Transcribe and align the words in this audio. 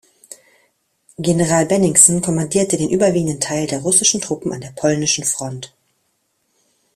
General 1.19 1.67
Bennigsen 1.67 2.23
kommandierte 2.23 2.75
den 2.75 2.89
überwiegenden 2.89 3.39
Teil 3.39 3.67
der 3.67 3.81
russischen 3.81 4.19
Truppen 4.19 4.51
an 4.51 4.61
der 4.61 4.71
polnischen 4.71 5.25
Front. 5.25 5.75